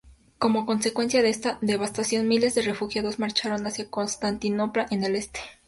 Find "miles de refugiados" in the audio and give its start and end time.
2.27-3.19